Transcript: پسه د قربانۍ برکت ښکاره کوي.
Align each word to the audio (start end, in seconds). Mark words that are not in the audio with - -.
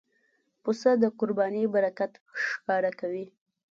پسه 0.63 0.91
د 1.03 1.03
قربانۍ 1.19 1.63
برکت 1.75 2.11
ښکاره 2.45 2.91
کوي. 2.99 3.25